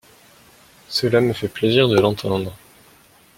[0.89, 2.57] Cela me fait plaisir de l’entendre